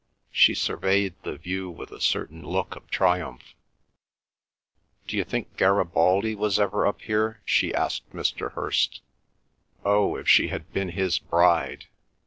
[0.31, 3.53] She surveyed the view with a certain look of triumph.
[5.05, 8.53] "D'you think Garibaldi was ever up here?" she asked Mr.
[8.53, 9.01] Hirst.
[9.85, 11.85] Oh, if she had been his bride!